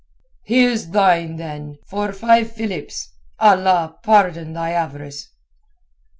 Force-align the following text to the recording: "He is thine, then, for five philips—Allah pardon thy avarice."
"He 0.41 0.63
is 0.63 0.89
thine, 0.89 1.35
then, 1.35 1.77
for 1.85 2.11
five 2.11 2.53
philips—Allah 2.53 3.99
pardon 4.01 4.53
thy 4.53 4.71
avarice." 4.71 5.29